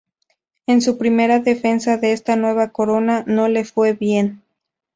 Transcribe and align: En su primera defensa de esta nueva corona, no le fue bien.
En 0.65 0.81
su 0.81 0.97
primera 0.97 1.41
defensa 1.41 1.97
de 1.97 2.11
esta 2.11 2.35
nueva 2.35 2.69
corona, 2.69 3.23
no 3.27 3.47
le 3.49 3.65
fue 3.65 3.93
bien. 3.93 4.41